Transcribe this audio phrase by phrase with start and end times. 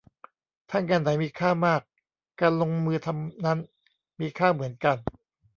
[0.69, 1.81] ถ้างานไหนมีค่ามาก
[2.39, 3.59] การลงมือทำนั้น
[4.19, 4.97] มีค่าเหมือนกัน